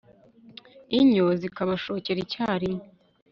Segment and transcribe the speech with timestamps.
[0.99, 2.85] inyo zikabashokera icyarimwe